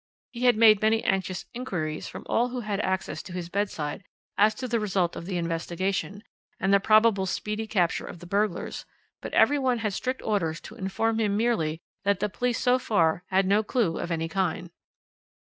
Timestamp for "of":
5.15-5.27, 8.07-8.17, 13.99-14.09